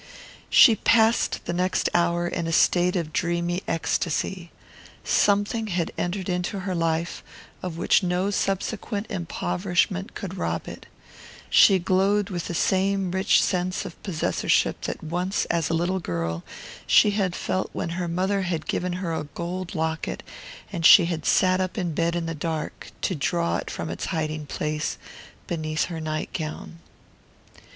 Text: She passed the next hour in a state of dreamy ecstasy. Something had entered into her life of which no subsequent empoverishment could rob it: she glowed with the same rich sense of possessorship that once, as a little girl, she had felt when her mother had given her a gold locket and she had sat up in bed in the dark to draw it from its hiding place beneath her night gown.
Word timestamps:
She 0.49 0.75
passed 0.77 1.45
the 1.45 1.53
next 1.53 1.87
hour 1.93 2.27
in 2.27 2.47
a 2.47 2.51
state 2.51 2.95
of 2.95 3.13
dreamy 3.13 3.61
ecstasy. 3.67 4.49
Something 5.03 5.67
had 5.67 5.91
entered 5.95 6.27
into 6.27 6.61
her 6.61 6.73
life 6.73 7.23
of 7.61 7.77
which 7.77 8.01
no 8.01 8.31
subsequent 8.31 9.09
empoverishment 9.09 10.15
could 10.15 10.37
rob 10.39 10.67
it: 10.67 10.87
she 11.51 11.77
glowed 11.77 12.31
with 12.31 12.47
the 12.47 12.55
same 12.55 13.11
rich 13.11 13.43
sense 13.43 13.85
of 13.85 14.01
possessorship 14.01 14.81
that 14.85 15.03
once, 15.03 15.45
as 15.51 15.69
a 15.69 15.75
little 15.75 15.99
girl, 15.99 16.43
she 16.87 17.11
had 17.11 17.35
felt 17.35 17.69
when 17.71 17.89
her 17.89 18.07
mother 18.07 18.41
had 18.41 18.65
given 18.65 18.93
her 18.93 19.13
a 19.13 19.25
gold 19.35 19.75
locket 19.75 20.23
and 20.73 20.83
she 20.83 21.05
had 21.05 21.27
sat 21.27 21.61
up 21.61 21.77
in 21.77 21.93
bed 21.93 22.15
in 22.15 22.25
the 22.25 22.33
dark 22.33 22.91
to 23.03 23.13
draw 23.13 23.57
it 23.57 23.69
from 23.69 23.91
its 23.91 24.05
hiding 24.05 24.47
place 24.47 24.97
beneath 25.45 25.83
her 25.93 26.01
night 26.01 26.33
gown. 26.33 26.79